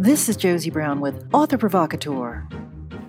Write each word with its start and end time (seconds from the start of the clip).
This 0.00 0.28
is 0.28 0.36
Josie 0.36 0.68
Brown 0.68 1.00
with 1.00 1.26
Author 1.32 1.56
Provocateur. 1.56 2.46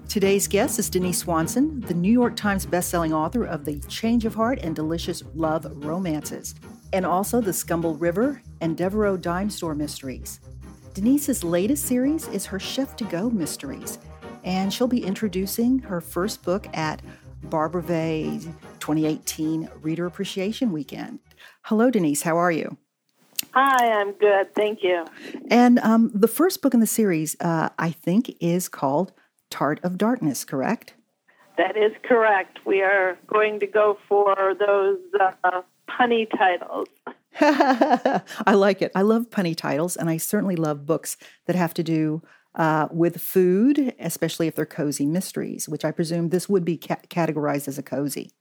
Today's 0.08 0.48
guest 0.48 0.80
is 0.80 0.90
Denise 0.90 1.18
Swanson, 1.18 1.82
the 1.82 1.94
New 1.94 2.12
York 2.12 2.38
Times 2.38 2.66
bestselling 2.66 3.12
author 3.12 3.44
of 3.44 3.66
The 3.66 3.82
Change 3.90 4.24
of 4.24 4.34
Heart 4.34 4.60
and 4.64 4.78
Delicious 4.78 5.24
Love 5.36 5.68
Romances, 5.84 6.56
and 6.94 7.06
also 7.06 7.42
the 7.42 7.52
Scumble 7.52 8.00
River 8.00 8.42
and 8.62 8.78
Devereaux 8.78 9.18
Dime 9.18 9.50
Store 9.50 9.76
Mysteries. 9.76 10.40
Denise's 10.94 11.44
latest 11.44 11.86
series 11.86 12.30
is 12.30 12.46
her 12.46 12.60
Chef 12.60 12.96
to 12.96 13.04
Go 13.04 13.30
Mysteries, 13.30 14.00
and 14.46 14.74
she'll 14.74 14.88
be 14.88 15.04
introducing 15.04 15.80
her 15.80 16.00
first 16.00 16.44
book 16.44 16.66
at 16.74 17.02
Barbara 17.44 17.84
Vey 17.84 18.40
2018 18.80 19.70
Reader 19.82 20.06
Appreciation 20.06 20.72
Weekend. 20.72 21.20
Hello, 21.64 21.90
Denise. 21.90 22.24
How 22.24 22.38
are 22.38 22.52
you? 22.52 22.78
Hi, 23.54 24.00
I'm 24.00 24.12
good. 24.14 24.54
Thank 24.56 24.84
you. 24.84 25.06
And 25.50 25.80
um, 25.80 26.12
the 26.14 26.28
first 26.28 26.62
book 26.62 26.74
in 26.74 26.80
the 26.80 26.88
series, 26.88 27.36
uh, 27.40 27.70
I 27.80 27.92
think, 27.92 28.36
is 28.40 28.68
called 28.68 29.12
Tart 29.50 29.80
of 29.84 29.98
Darkness, 29.98 30.46
correct? 30.46 30.94
That 31.58 31.76
is 31.76 31.92
correct. 32.04 32.60
We 32.66 32.82
are 32.82 33.18
going 33.28 33.60
to 33.60 33.68
go 33.68 33.98
for 34.08 34.54
those 34.58 35.00
uh, 35.44 35.62
punny 35.90 36.28
titles. 36.38 36.88
I 37.42 38.54
like 38.54 38.82
it. 38.82 38.92
I 38.96 39.02
love 39.02 39.30
punny 39.30 39.56
titles, 39.56 39.96
and 39.96 40.10
I 40.10 40.18
certainly 40.18 40.56
love 40.56 40.86
books 40.86 41.18
that 41.48 41.56
have 41.56 41.74
to 41.76 41.84
do 41.84 42.22
uh, 42.56 42.88
with 42.92 43.22
food, 43.22 43.94
especially 44.00 44.48
if 44.48 44.56
they're 44.56 44.66
cozy 44.66 45.06
mysteries, 45.06 45.68
which 45.68 45.86
I 45.86 45.92
presume 45.92 46.30
this 46.30 46.50
would 46.50 46.66
be 46.66 46.78
ca- 46.78 46.98
categorized 47.10 47.68
as 47.68 47.78
a 47.78 47.84
cozy. 47.84 48.32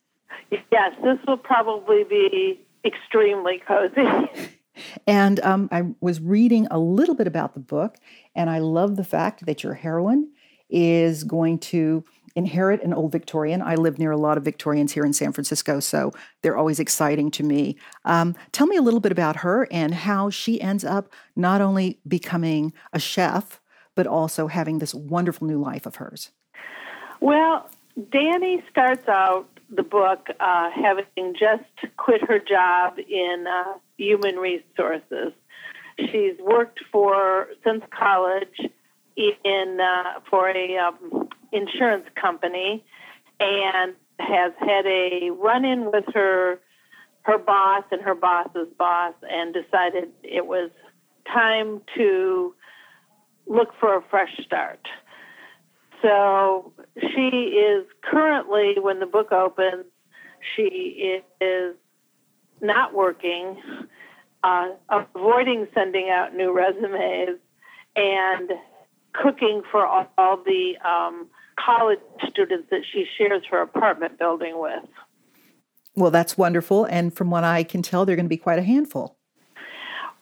Yes, 0.51 0.95
this 1.03 1.19
will 1.27 1.37
probably 1.37 2.05
be 2.05 2.61
extremely 2.85 3.61
cozy. 3.67 4.51
and 5.07 5.41
um, 5.41 5.69
I 5.73 5.85
was 6.01 6.21
reading 6.21 6.67
a 6.71 6.79
little 6.79 7.15
bit 7.15 7.27
about 7.27 7.55
the 7.55 7.61
book, 7.61 7.97
and 8.35 8.49
I 8.49 8.59
love 8.59 8.97
the 8.97 9.05
fact 9.05 9.47
that 9.47 9.63
your 9.63 9.75
heroine 9.75 10.31
is 10.71 11.25
going 11.25 11.59
to 11.59 12.05
inherit 12.37 12.83
an 12.83 12.93
old 12.93 13.11
Victorian. 13.11 13.63
I 13.63 13.75
live 13.75 13.99
near 13.99 14.13
a 14.13 14.17
lot 14.17 14.37
of 14.37 14.45
Victorians 14.45 14.93
here 14.93 15.05
in 15.05 15.13
San 15.13 15.33
Francisco, 15.33 15.81
so 15.81 16.13
they're 16.43 16.57
always 16.57 16.79
exciting 16.79 17.31
to 17.33 17.43
me. 17.43 17.77
Um, 18.05 18.37
tell 18.53 18.67
me 18.67 18.77
a 18.77 18.83
little 18.83 19.01
bit 19.01 19.13
about 19.13 19.37
her 19.37 19.67
and 19.71 19.95
how 19.95 20.31
she 20.31 20.61
ends 20.61 20.85
up 20.85 21.13
not 21.35 21.61
only 21.61 21.99
becoming 22.07 22.73
a 22.93 22.99
chef, 22.99 23.61
but 23.95 24.07
also 24.07 24.47
having 24.47 24.79
this 24.79 24.95
wonderful 24.95 25.47
new 25.47 25.61
life 25.61 25.87
of 25.87 25.97
hers. 25.97 26.31
Well, 27.21 27.69
Danny 28.13 28.63
starts 28.71 29.09
out 29.09 29.58
the 29.71 29.83
book 29.83 30.29
uh, 30.41 30.71
having 30.71 31.35
just 31.39 31.95
quit 31.97 32.23
her 32.29 32.39
job 32.39 32.99
in 32.99 33.45
uh, 33.47 33.75
human 33.97 34.37
resources. 34.37 35.33
She's 35.99 36.39
worked 36.41 36.81
for 36.93 37.49
since 37.65 37.83
college 37.91 38.71
in 39.17 39.79
uh, 39.81 40.21
for 40.31 40.49
a 40.49 40.77
um, 40.77 41.29
insurance 41.53 42.07
company 42.21 42.85
and 43.41 43.95
has 44.19 44.53
had 44.59 44.87
a 44.87 45.31
run-in 45.31 45.91
with 45.93 46.05
her 46.15 46.61
her 47.23 47.39
boss 47.39 47.85
and 47.91 48.01
her 48.01 48.15
boss's 48.15 48.69
boss 48.79 49.15
and 49.29 49.53
decided 49.53 50.11
it 50.23 50.47
was 50.47 50.71
time 51.27 51.83
to 51.95 52.55
look 53.47 53.69
for 53.79 53.97
a 53.99 54.03
fresh 54.11 54.35
start. 54.45 54.81
So 56.03 56.73
she 57.01 57.29
is 57.29 57.87
currently, 58.03 58.75
when 58.81 59.01
the 59.01 59.07
book 59.07 59.33
opens, 59.33 59.85
she 60.55 61.23
is 61.41 61.75
not 62.61 62.95
working, 62.95 63.57
uh, 64.45 64.69
avoiding 64.89 65.67
sending 65.75 66.09
out 66.11 66.35
new 66.35 66.53
resumes, 66.53 67.39
and 67.97 68.51
cooking 69.13 69.63
for 69.71 69.85
all, 69.85 70.07
all 70.17 70.37
the 70.37 70.77
um, 70.87 71.27
college 71.59 71.99
students 72.29 72.69
that 72.71 72.83
she 72.91 73.07
shares 73.17 73.43
her 73.51 73.61
apartment 73.61 74.19
building 74.19 74.61
with. 74.61 74.85
Well, 75.97 76.13
that's 76.13 76.39
wonderful. 76.39 76.85
And 76.85 77.13
from 77.13 77.31
what 77.31 77.43
I 77.43 77.65
can 77.65 77.83
tell, 77.83 78.07
they're 78.07 78.15
going 78.15 78.27
to 78.27 78.31
be 78.31 78.37
quite 78.37 78.61
a 78.61 78.63
handful. 78.63 79.17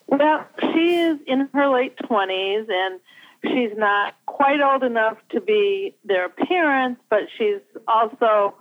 Well, 0.06 0.46
she 0.60 0.96
is 0.96 1.18
in 1.26 1.48
her 1.52 1.68
late 1.68 1.96
20s 1.98 2.66
and 2.70 3.00
she's 3.48 3.76
not 3.76 4.14
quite 4.26 4.60
old 4.60 4.82
enough 4.82 5.18
to 5.30 5.40
be 5.40 5.94
their 6.04 6.28
parents, 6.28 7.00
but 7.08 7.22
she's 7.36 7.60
also 7.86 8.54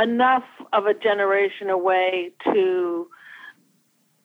enough 0.00 0.44
of 0.72 0.86
a 0.86 0.94
generation 0.94 1.70
away 1.70 2.32
to 2.44 3.08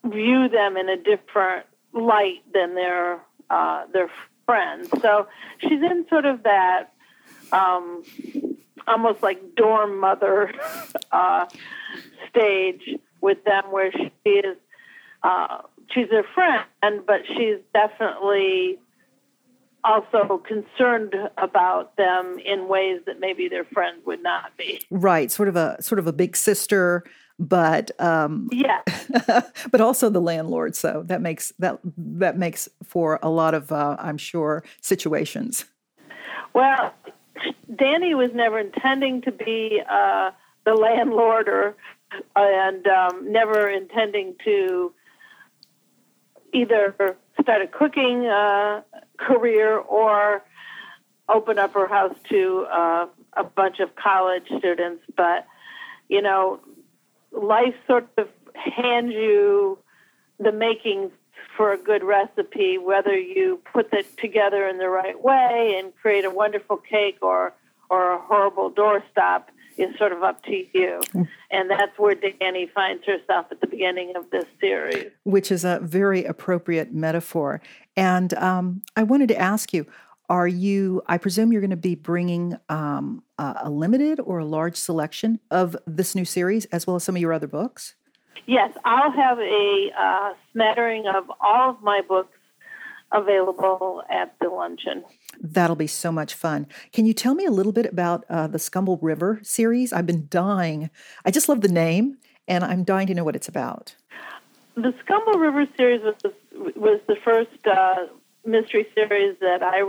view 0.06 0.50
them 0.50 0.78
in 0.78 0.90
a 0.90 0.98
different 0.98 1.66
light 1.94 2.42
than 2.54 2.76
their 2.76 3.20
uh, 3.50 3.86
their 3.94 4.10
friends. 4.46 4.90
So 5.02 5.28
she's 5.60 5.82
in 5.82 6.06
sort 6.10 6.26
of 6.26 6.44
that 6.44 6.94
um, 7.52 8.04
almost 8.88 9.22
like 9.22 9.56
dorm 9.56 10.00
mother 10.00 10.52
uh, 11.12 11.46
stage 12.30 12.98
with 13.22 13.44
them, 13.44 13.66
where 13.72 13.92
she 13.92 14.30
is 14.30 14.58
uh, 15.24 15.62
she's 15.92 16.10
their 16.10 16.26
friend, 16.34 17.02
but 17.06 17.22
she's 17.28 17.58
definitely 17.74 18.80
also 19.84 20.38
concerned 20.46 21.16
about 21.38 21.96
them 21.96 22.38
in 22.44 22.68
ways 22.68 23.02
that 23.06 23.20
maybe 23.20 23.48
their 23.48 23.66
friend 23.66 24.02
would 24.06 24.22
not 24.22 24.56
be. 24.58 24.82
Right, 24.90 25.32
sort 25.32 25.50
of 25.50 25.56
a 25.56 25.82
sort 25.82 26.00
of 26.00 26.08
a 26.08 26.14
big 26.14 26.36
sister 26.36 27.04
but 27.40 27.92
um, 28.00 28.50
yeah, 28.52 28.82
but 29.72 29.80
also 29.80 30.10
the 30.10 30.20
landlord. 30.20 30.76
So 30.76 31.04
that 31.08 31.22
makes 31.22 31.54
that 31.58 31.80
that 31.98 32.38
makes 32.38 32.68
for 32.84 33.18
a 33.24 33.30
lot 33.30 33.54
of, 33.54 33.72
uh, 33.72 33.96
I'm 33.98 34.18
sure, 34.18 34.64
situations. 34.82 35.66
Well, 36.54 36.94
Danny 37.74 38.14
was 38.14 38.32
never 38.34 38.60
intending 38.60 39.22
to 39.22 39.32
be 39.32 39.82
uh, 39.90 40.32
the 40.66 40.74
landlord, 40.74 41.48
or 41.48 41.78
and 42.36 42.86
um, 42.88 43.32
never 43.32 43.70
intending 43.70 44.36
to 44.44 44.94
either 46.54 47.16
start 47.42 47.62
a 47.62 47.68
cooking 47.68 48.26
uh, 48.26 48.82
career 49.20 49.78
or 49.78 50.44
open 51.28 51.60
up 51.60 51.74
her 51.74 51.88
house 51.88 52.16
to 52.30 52.66
uh, 52.72 53.06
a 53.34 53.44
bunch 53.44 53.80
of 53.80 53.96
college 53.96 54.48
students. 54.58 55.04
But 55.16 55.46
you 56.08 56.22
know, 56.22 56.60
life 57.32 57.76
sort 57.88 58.08
of 58.18 58.28
hands 58.56 59.14
you 59.14 59.78
the 60.40 60.52
makings 60.52 61.12
for 61.56 61.74
a 61.74 61.78
good 61.78 62.04
recipe, 62.04 62.78
whether 62.78 63.18
you 63.18 63.60
put 63.72 63.94
it 63.94 64.18
together 64.18 64.68
in 64.68 64.78
the 64.78 64.88
right 64.88 65.22
way 65.22 65.76
and 65.78 65.94
create 66.02 66.26
a 66.26 66.30
wonderful 66.30 66.78
cake 66.78 67.18
or 67.22 67.54
or 67.90 68.14
a 68.14 68.20
horrible 68.20 68.72
doorstop 68.72 69.46
is 69.78 69.98
sort 69.98 70.12
of 70.12 70.24
up 70.24 70.44
to 70.44 70.66
you. 70.74 71.02
And 71.52 71.70
that's 71.70 71.98
where 71.98 72.14
Danny 72.14 72.70
finds 72.74 73.04
herself 73.06 73.48
at 73.50 73.60
the 73.62 73.68
beginning 73.68 74.14
of 74.16 74.30
this 74.30 74.46
series. 74.60 75.12
Which 75.24 75.52
is 75.52 75.64
a 75.64 75.80
very 75.82 76.24
appropriate 76.26 76.94
metaphor. 76.94 77.62
And 78.00 78.34
um, 78.36 78.82
I 78.96 79.04
wanted 79.04 79.28
to 79.28 79.38
ask 79.38 79.74
you 79.74 79.86
are 80.30 80.48
you, 80.48 81.02
I 81.08 81.18
presume 81.18 81.52
you're 81.52 81.60
going 81.60 81.72
to 81.72 81.76
be 81.76 81.96
bringing 81.96 82.56
um, 82.70 83.24
a, 83.40 83.62
a 83.64 83.70
limited 83.70 84.20
or 84.20 84.40
a 84.40 84.46
large 84.46 84.78
selection 84.78 85.40
of 85.50 85.76
this 85.88 86.14
new 86.14 86.24
series 86.24 86.66
as 86.66 86.86
well 86.86 86.96
as 86.96 87.04
some 87.04 87.16
of 87.16 87.22
your 87.22 87.34
other 87.34 87.48
books? 87.48 87.96
Yes, 88.46 88.72
I'll 88.86 89.12
have 89.12 89.40
a 89.40 89.90
uh, 90.00 90.34
smattering 90.54 91.08
of 91.08 91.32
all 91.42 91.72
of 91.72 91.82
my 91.82 92.02
books 92.08 92.38
available 93.12 94.04
at 94.10 94.36
the 94.40 94.50
luncheon. 94.50 95.04
That'll 95.42 95.76
be 95.76 95.88
so 95.88 96.12
much 96.12 96.36
fun. 96.36 96.68
Can 96.94 97.06
you 97.06 97.14
tell 97.14 97.34
me 97.34 97.46
a 97.46 97.52
little 97.52 97.72
bit 97.74 97.88
about 97.88 98.24
uh, 98.30 98.48
the 98.48 98.60
Scumble 98.60 99.00
River 99.02 99.40
series? 99.42 99.92
I've 99.92 100.06
been 100.06 100.28
dying. 100.30 100.92
I 101.26 101.32
just 101.32 101.50
love 101.50 101.62
the 101.62 101.68
name, 101.68 102.18
and 102.48 102.64
I'm 102.64 102.84
dying 102.84 103.08
to 103.08 103.16
know 103.16 103.24
what 103.24 103.36
it's 103.36 103.50
about. 103.50 103.96
The 104.82 104.94
Scumble 105.04 105.38
River 105.38 105.68
series 105.76 106.02
was 106.02 106.16
the, 106.24 106.34
was 106.80 107.02
the 107.08 107.18
first 107.18 107.68
uh, 107.68 108.06
mystery 108.46 108.88
series 108.96 109.36
that 109.42 109.62
I, 109.62 109.82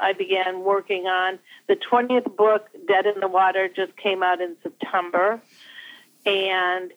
I 0.00 0.14
began 0.14 0.64
working 0.64 1.06
on. 1.06 1.38
The 1.66 1.76
20th 1.76 2.34
book, 2.34 2.66
Dead 2.86 3.04
in 3.04 3.20
the 3.20 3.28
Water, 3.28 3.68
just 3.68 3.94
came 3.98 4.22
out 4.22 4.40
in 4.40 4.56
September. 4.62 5.42
And 6.24 6.92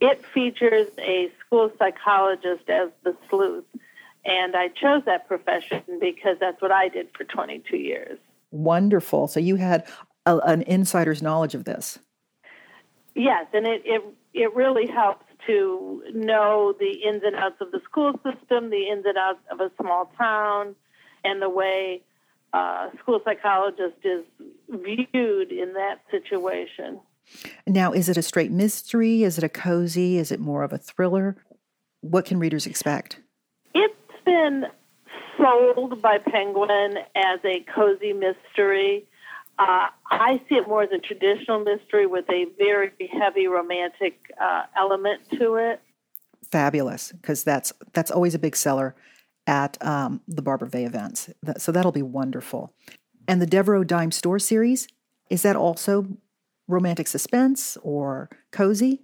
it 0.00 0.24
features 0.26 0.86
a 0.98 1.32
school 1.40 1.72
psychologist 1.80 2.68
as 2.68 2.90
the 3.02 3.16
sleuth. 3.28 3.64
And 4.24 4.54
I 4.54 4.68
chose 4.68 5.02
that 5.06 5.26
profession 5.26 5.82
because 6.00 6.36
that's 6.38 6.62
what 6.62 6.70
I 6.70 6.88
did 6.88 7.08
for 7.16 7.24
22 7.24 7.76
years. 7.76 8.18
Wonderful. 8.52 9.26
So 9.26 9.40
you 9.40 9.56
had 9.56 9.84
a, 10.26 10.38
an 10.38 10.62
insider's 10.62 11.22
knowledge 11.22 11.56
of 11.56 11.64
this. 11.64 11.98
Yes, 13.16 13.46
and 13.52 13.66
it, 13.66 13.82
it, 13.84 14.02
it 14.32 14.54
really 14.54 14.86
helps 14.86 15.24
to 15.46 16.02
know 16.14 16.74
the 16.78 16.90
ins 17.06 17.22
and 17.24 17.36
outs 17.36 17.56
of 17.60 17.70
the 17.70 17.80
school 17.84 18.12
system, 18.22 18.70
the 18.70 18.88
ins 18.88 19.04
and 19.06 19.16
outs 19.18 19.40
of 19.50 19.60
a 19.60 19.70
small 19.80 20.10
town, 20.16 20.74
and 21.24 21.40
the 21.40 21.50
way 21.50 22.02
a 22.52 22.56
uh, 22.56 22.90
school 23.02 23.20
psychologist 23.24 23.96
is 24.04 24.24
viewed 24.68 25.50
in 25.50 25.72
that 25.74 26.00
situation. 26.10 27.00
Now, 27.66 27.92
is 27.92 28.08
it 28.08 28.16
a 28.16 28.22
straight 28.22 28.52
mystery? 28.52 29.24
Is 29.24 29.38
it 29.38 29.44
a 29.44 29.48
cozy? 29.48 30.18
Is 30.18 30.30
it 30.30 30.38
more 30.38 30.62
of 30.62 30.72
a 30.72 30.78
thriller? 30.78 31.36
what 32.04 32.26
can 32.26 32.38
readers 32.38 32.66
expect? 32.66 33.20
It's 33.74 33.94
been 34.24 34.66
sold 35.38 36.02
by 36.02 36.18
Penguin 36.18 36.98
as 37.16 37.40
a 37.44 37.64
cozy 37.74 38.12
mystery. 38.12 39.06
Uh, 39.58 39.86
I 40.10 40.40
see 40.48 40.56
it 40.56 40.68
more 40.68 40.82
as 40.82 40.90
a 40.92 40.98
traditional 40.98 41.60
mystery 41.60 42.06
with 42.06 42.28
a 42.28 42.46
very 42.58 42.92
heavy 43.12 43.46
romantic 43.46 44.18
uh, 44.40 44.64
element 44.76 45.22
to 45.38 45.54
it. 45.56 45.80
Fabulous, 46.50 47.12
because 47.12 47.44
that's 47.44 47.72
that's 47.92 48.10
always 48.10 48.34
a 48.34 48.38
big 48.38 48.56
seller 48.56 48.94
at 49.46 49.82
um, 49.84 50.20
the 50.26 50.42
Barbara 50.42 50.68
Vey 50.68 50.84
events. 50.84 51.30
So 51.58 51.72
that'll 51.72 51.92
be 51.92 52.02
wonderful. 52.02 52.72
And 53.28 53.40
the 53.40 53.46
Devereaux 53.46 53.84
Dime 53.84 54.10
Store 54.10 54.38
series 54.38 54.88
is 55.30 55.42
that 55.42 55.56
also 55.56 56.06
romantic 56.68 57.08
suspense 57.08 57.76
or 57.82 58.28
cozy? 58.50 59.02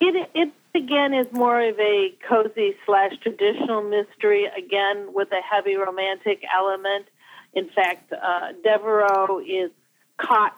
It 0.00 0.28
it 0.34 0.52
again 0.74 1.14
is 1.14 1.26
more 1.32 1.60
of 1.60 1.78
a 1.78 2.12
cozy 2.28 2.74
slash 2.86 3.12
traditional 3.22 3.82
mystery. 3.82 4.46
Again, 4.56 5.08
with 5.12 5.28
a 5.32 5.40
heavy 5.42 5.76
romantic 5.76 6.42
element. 6.54 7.06
In 7.54 7.68
fact, 7.68 8.12
uh, 8.12 8.52
Devereaux 8.64 9.40
is 9.40 9.70
caught 10.18 10.56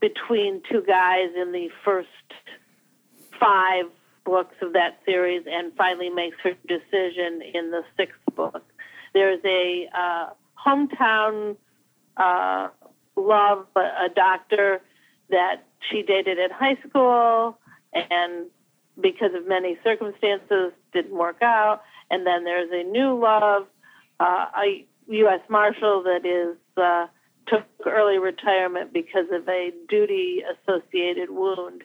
between 0.00 0.62
two 0.70 0.82
guys 0.82 1.30
in 1.36 1.52
the 1.52 1.68
first 1.84 2.08
five 3.38 3.86
books 4.24 4.54
of 4.60 4.72
that 4.74 4.98
series 5.04 5.44
and 5.50 5.72
finally 5.76 6.10
makes 6.10 6.36
her 6.42 6.52
decision 6.66 7.42
in 7.54 7.70
the 7.70 7.82
sixth 7.96 8.18
book. 8.34 8.64
There's 9.14 9.40
a 9.44 9.88
uh, 9.94 10.30
hometown 10.64 11.56
uh, 12.16 12.68
love, 13.16 13.66
a 13.76 14.08
doctor 14.14 14.80
that 15.30 15.64
she 15.90 16.02
dated 16.02 16.38
in 16.38 16.50
high 16.50 16.78
school 16.88 17.58
and 17.92 18.46
because 19.00 19.34
of 19.34 19.46
many 19.48 19.78
circumstances 19.82 20.72
didn't 20.92 21.16
work 21.16 21.42
out. 21.42 21.82
And 22.10 22.26
then 22.26 22.44
there's 22.44 22.70
a 22.72 22.84
new 22.84 23.18
love, 23.18 23.66
uh, 24.20 24.46
a 24.56 24.86
U.S. 25.08 25.40
Marshal 25.48 26.02
that 26.04 26.24
is 26.26 26.56
uh, 26.76 27.06
took 27.46 27.64
early 27.86 28.18
retirement 28.18 28.92
because 28.92 29.26
of 29.32 29.48
a 29.48 29.72
duty 29.88 30.42
associated 30.42 31.30
wound. 31.30 31.82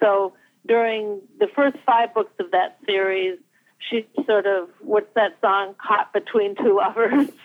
So 0.00 0.34
during 0.66 1.20
the 1.38 1.48
first 1.54 1.76
five 1.86 2.14
books 2.14 2.32
of 2.38 2.50
that 2.52 2.78
series, 2.86 3.38
she 3.90 4.06
sort 4.26 4.46
of, 4.46 4.68
what's 4.80 5.12
that 5.14 5.38
song, 5.40 5.74
caught 5.86 6.12
between 6.12 6.54
two 6.56 6.76
lovers. 6.76 7.28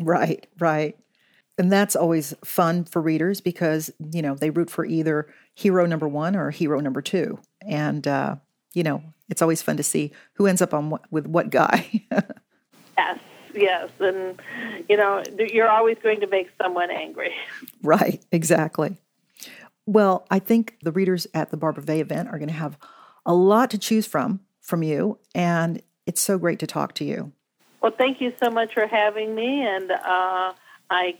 Right, 0.00 0.46
right. 0.58 0.96
And 1.58 1.70
that's 1.70 1.94
always 1.94 2.32
fun 2.42 2.84
for 2.84 3.02
readers 3.02 3.42
because, 3.42 3.90
you 4.10 4.22
know, 4.22 4.34
they 4.34 4.48
root 4.48 4.70
for 4.70 4.86
either 4.86 5.28
hero 5.54 5.84
number 5.84 6.08
one 6.08 6.34
or 6.34 6.50
hero 6.50 6.80
number 6.80 7.02
two. 7.02 7.38
And, 7.60 8.08
uh, 8.08 8.36
you 8.72 8.84
know, 8.84 9.02
it's 9.28 9.42
always 9.42 9.60
fun 9.60 9.76
to 9.76 9.82
see 9.82 10.12
who 10.34 10.46
ends 10.46 10.62
up 10.62 10.72
on 10.72 10.88
what, 10.88 11.02
with 11.10 11.26
what 11.26 11.50
guy. 11.50 11.90
yes, 12.98 13.18
yes. 13.54 13.90
And, 14.00 14.40
you 14.88 14.96
know, 14.96 15.22
you're 15.38 15.70
always 15.70 15.96
going 16.02 16.20
to 16.20 16.26
make 16.26 16.50
someone 16.60 16.90
angry. 16.90 17.32
Right, 17.84 18.24
exactly. 18.30 18.96
Well, 19.86 20.24
I 20.30 20.38
think 20.38 20.76
the 20.82 20.92
readers 20.92 21.26
at 21.34 21.50
the 21.50 21.56
Barbara 21.56 21.82
Vey 21.82 22.00
event 22.00 22.28
are 22.28 22.38
going 22.38 22.48
to 22.48 22.54
have 22.54 22.78
a 23.26 23.34
lot 23.34 23.70
to 23.70 23.78
choose 23.78 24.06
from 24.06 24.40
from 24.60 24.84
you, 24.84 25.18
and 25.34 25.82
it's 26.06 26.20
so 26.20 26.38
great 26.38 26.60
to 26.60 26.66
talk 26.66 26.94
to 26.94 27.04
you. 27.04 27.32
Well, 27.80 27.92
thank 27.96 28.20
you 28.20 28.32
so 28.42 28.50
much 28.50 28.72
for 28.72 28.86
having 28.86 29.34
me, 29.34 29.66
and 29.66 29.90
uh, 29.90 30.52
I 30.90 31.18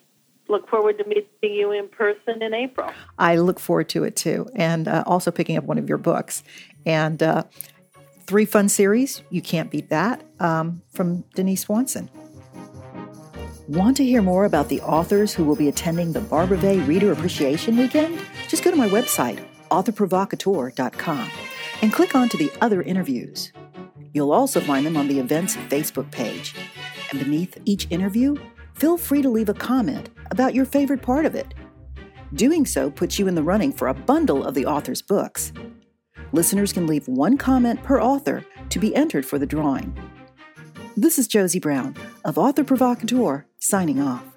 look 0.49 0.69
forward 0.69 0.99
to 0.99 1.05
meeting 1.09 1.27
you 1.43 1.73
in 1.73 1.89
person 1.89 2.43
in 2.43 2.55
April. 2.55 2.93
I 3.19 3.37
look 3.37 3.59
forward 3.59 3.89
to 3.91 4.05
it 4.05 4.15
too, 4.15 4.49
and 4.55 4.87
uh, 4.87 5.03
also 5.07 5.33
picking 5.33 5.57
up 5.57 5.65
one 5.65 5.79
of 5.79 5.89
your 5.89 5.99
books. 5.99 6.45
And 6.87 7.21
uh, 7.23 7.45
three 8.27 8.45
fun 8.45 8.69
series, 8.69 9.23
you 9.31 9.43
can't 9.43 9.71
beat 9.71 9.91
that, 9.91 10.23
um, 10.39 10.83
from 10.93 11.25
Denise 11.35 11.63
Swanson. 11.63 12.11
Want 13.73 13.97
to 13.97 14.05
hear 14.05 14.21
more 14.21 14.45
about 14.45 14.69
the 14.69 14.83
authors 14.83 15.33
who 15.33 15.45
will 15.45 15.57
be 15.57 15.69
attending 15.69 16.13
the 16.13 16.21
Barbara 16.21 16.59
Vey 16.59 16.81
Reader 16.81 17.11
Appreciation 17.11 17.79
Weekend? 17.79 18.21
Just 18.47 18.63
go 18.63 18.71
to 18.71 18.77
my 18.77 18.87
website, 18.87 19.43
authorprovocateur.com, 19.71 21.31
and 21.81 21.91
click 21.91 22.15
on 22.15 22.29
to 22.29 22.37
the 22.37 22.53
other 22.61 22.83
interviews. 22.83 23.51
You'll 24.13 24.33
also 24.33 24.61
find 24.61 24.85
them 24.85 24.99
on 24.99 25.09
the 25.09 25.19
event's 25.19 25.57
Facebook 25.57 26.11
page. 26.11 26.55
And 27.09 27.19
beneath 27.19 27.57
each 27.65 27.87
interview, 27.89 28.37
feel 28.75 28.99
free 28.99 29.23
to 29.23 29.31
leave 29.31 29.49
a 29.49 29.55
comment 29.55 30.11
about 30.31 30.55
your 30.55 30.67
favorite 30.67 31.01
part 31.01 31.25
of 31.25 31.35
it. 31.35 31.55
Doing 32.35 32.67
so 32.67 32.91
puts 32.91 33.19
you 33.19 33.27
in 33.27 33.35
the 33.35 33.43
running 33.43 33.73
for 33.73 33.89
a 33.89 33.95
bundle 33.95 34.45
of 34.45 34.53
the 34.53 34.67
author's 34.67 35.01
books. 35.01 35.51
Listeners 36.33 36.75
can 36.75 36.87
leave 36.87 37.09
one 37.09 37.39
comment 37.39 37.83
per 37.83 38.03
author 38.03 38.45
to 38.69 38.79
be 38.79 38.95
entered 38.95 39.25
for 39.25 39.39
the 39.39 39.47
drawing. 39.47 39.97
This 40.97 41.19
is 41.19 41.27
Josie 41.27 41.59
Brown 41.59 41.97
of 42.25 42.37
Author 42.37 42.65
Provocateur 42.65 43.47
signing 43.59 44.01
off. 44.01 44.32